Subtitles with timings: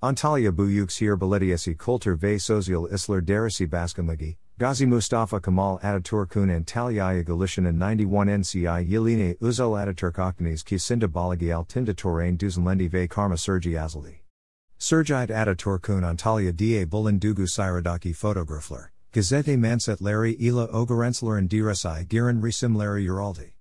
[0.00, 7.22] Antalya Buyuk hier belediesi kultur ve sosyal isler derisi baskanligi, Gazi Mustafa Kemal Ataturk'un Antalya'ya
[7.22, 13.70] gelişinin 91 NCI yıline özel Ataturk Akdeniz kesinti balagi altında torain düzenlendi ve karma sergi
[13.70, 14.10] yazıldı.
[14.78, 23.52] Sergide Ataturk'un Antalya da bulunduğu Siradaki fotoğraflar, Gazete Mansetleri ila Ogarenslerin Diresi Girin Resimleri Uraldi.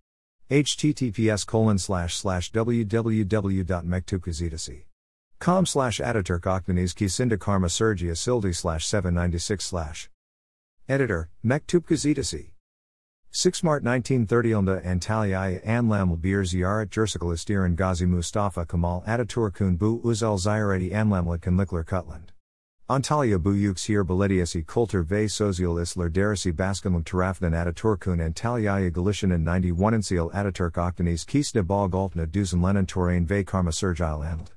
[0.50, 2.54] https colon slash slash
[5.40, 10.10] www.mektupgazetesi.com slash Ataturk Akdeniz Kesinda Karma Sergi Asildi slash 796 slash.
[10.88, 12.52] Editor, Mektup Gazetesi.
[13.32, 20.02] 6 Mart 1930 Ilda Antalya Anlam Bir Ziyaret Jersikal Istiran Gazi Mustafa Kemal Ataturkun Bu
[20.04, 22.32] Uzel Ziyareti Anlamlet Kanlikler Kutland.
[22.90, 30.02] Antalya bu yüksir belediyesi kultur ve sosyal isler derisi baskanlık tarafından Ataturk'un Antalya'ya gelişinin 91
[30.08, 34.57] Sil Ataturk Akdeniz Kisne Bog Altına düzenlenen Torain ve Karma Sergil Anld.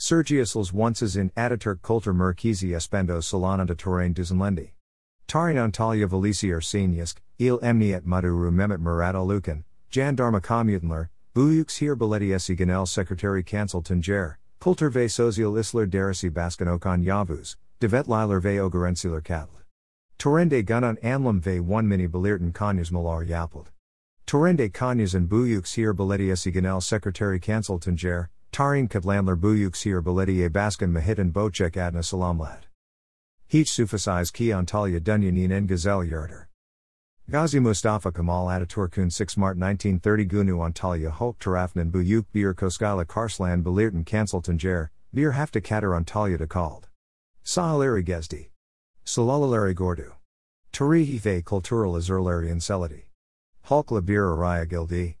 [0.00, 4.70] Sergiasals onces in Ataturk Kultur Merkezi Espendo Salonunda Torain düzenlendi.
[5.28, 11.98] Tarin Antalya Valisi er Seniask, Il Emniyet Maduru Mehmet Murat Alukan, Jandarma Komutanlar, Bu yüksir
[11.98, 18.42] belediyesi Genel Secretary Cancel Tuncer, Kultur ve sosyal isler derisi baskan okan yavuz, devet liler
[18.42, 19.52] ve ogarensiler katl.
[20.18, 23.66] Torrende gunan anlam ve one mini belirten kanyas malar yapald.
[24.26, 30.90] Torrende kanyas bu yüksir belediyesi genel secretary cancel tuncer, tarin katlanlar bu yüksir belediye baskan
[30.90, 32.64] Muhittin Böcek adna salamlad.
[33.48, 36.48] Hiç sufasiz ki Antalya Dunyanin en Gazel Yurder.
[37.30, 43.62] Gazi Mustafa Kemal Ataturkun 6 Mart 1930 Gunu Antalya Hulk Tarafnan Buyuk Bir Koskala Karslan
[43.62, 46.88] Belirten Cancel Tanger, Bir Hafta Katar Antalya de called.
[47.44, 48.50] Sahaleri Gezdi.
[49.04, 50.12] Salalalari Gordu.
[50.72, 53.02] Tarihi ve Kultural Azurleri Inselidi.
[53.62, 55.14] Halkla Bir Araya Gildi.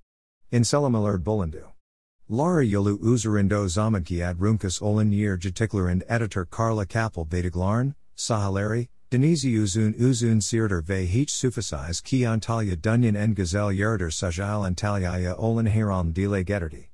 [0.52, 1.69] Inselamalar Bulandu.
[2.32, 9.94] Lara Yolu Uzurindo Zamankiad Rumkas Olin Yer Jatikler Ataturk Karla Kapel Betaglarn, Sahaleri, Denizi Uzun
[10.00, 16.12] Uzun Sirter ve hiç sufasiz ki Antalya Dunyan en Gazel Yerder Sajal Antalyaya Olin Heron
[16.12, 16.90] Dile Getterdi.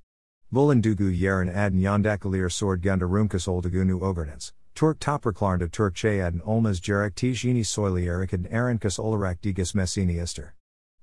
[0.50, 7.14] Bulandugu Yeren adn Yondakalir Sword Gunda Rumkas Oldagunu Ogernans, Turk Topraklarnda Turkche adn Olmaz Jarek
[7.14, 10.54] Tijini Soili Erikan Arankas Olarak Digas Messini Ister.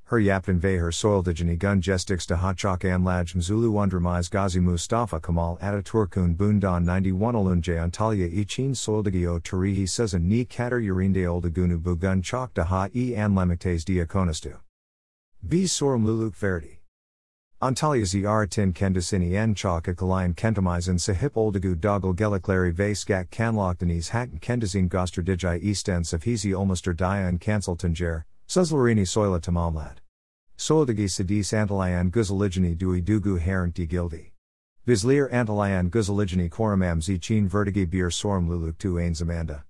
[0.06, 5.58] Her yapin ve her soildijini gun gestix de hachak anlaj mzulu undramais gazi Mustafa Kemal
[5.60, 12.54] Ataturkun bundan 91 olunje Antalya için soildigio tarihi sezon ni kater yurinde oldagunu bugun chok
[12.54, 14.58] daha e anlemiktes diakonastu.
[15.42, 16.80] B sorumluluk verdi.
[17.62, 24.40] Antalya ziaratin kendisini en çok akalayan kentamizin sahip oldugu doggle gelikleri ve skak kanloktaniz hatten
[24.40, 29.96] kendisine gostradijai eastens safhizi olmuster dian cancel tanger, Suzlarini soila tamamlad.
[30.60, 34.30] Soildagi sidis antalayan guzaligini dui dugu haranti gildi.
[34.86, 39.64] Vizlir antalayan guzaligini koramam zichin vertigi bir sorum luluk tu ain zamanda.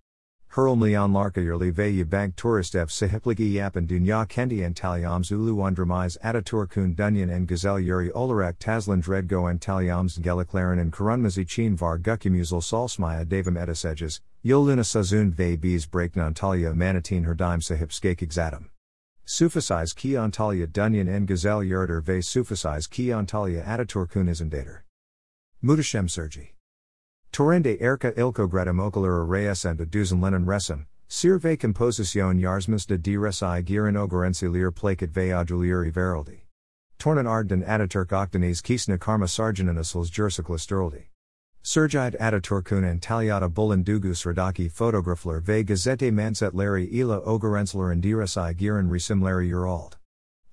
[0.52, 7.48] Hurlmlion larkayerli ve bank touristef sahipligi yapan dunya kendi antalyams ulu undramais ataturkun dunyan en
[7.48, 14.84] gazel yuri olarak taslan dredgo antalyams geliklaren and karunmazichin var gukimuzal salsmaya davam etiseges, yoluna
[14.84, 18.66] sazun ve bees break Antalya manatin herdim sahip skake exatum.
[19.25, 24.81] Sufasiz ki Antalya dunyan en gazel yurder ve Sufisize ki Antalya ataturkun izendater.
[25.63, 26.51] Mutashem Sergi.
[27.31, 33.63] Torende erka ilko gradam okulera reyes and duzen lenin resum, sirve composición yarsmas de diresi
[33.63, 36.41] giran ogarensilir plaket ve adulieri veraldi.
[37.00, 41.05] Tornan ardden Ataturk octanes kisna karma sarjananasals jersiklisturaldi.
[41.63, 49.50] Sergide Ataturkun Antalyata Bulandugus Radaki Photografler ve Gazete Mansetleri ila Ogarensler and Diresi giran resimleri
[49.50, 49.96] urald.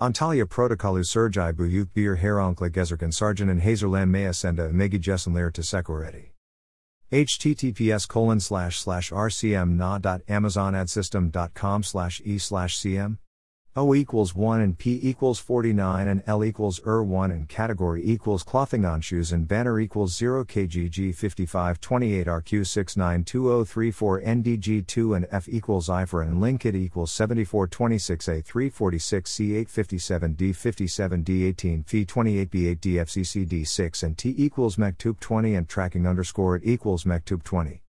[0.00, 6.30] Antalya Protokolu Sergi Buyuk Bir Herankla Gezerkan Sarjanan Hazerlan Mayasenda Megi Jesenler Tesekureti
[7.12, 13.18] https colon slash slash rcm na.amazonadsystem.com slash e slash cm
[13.76, 18.42] O equals 1 and P equals 49 and L equals ER 1 and category equals
[18.42, 25.48] clothing on shoes and banner equals 0 KGG 5528 RQ 692034 NDG 2 and F
[25.48, 34.18] equals IFR and Linkit equals 7426A 346 C857 D57 D18 Phi 28B8 DFCC D6 and
[34.18, 37.82] T equals MECTUB 20 and tracking underscore it equals MECTUB 20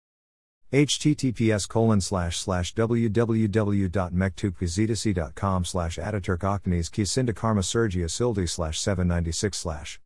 [0.72, 6.90] https colon slash slash www.mektupgazetesi.com slash ataturk oktanes
[7.62, 10.00] sergia sildi slash 796 slash